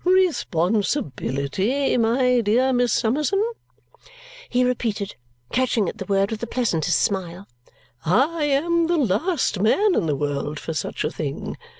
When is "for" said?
10.59-10.73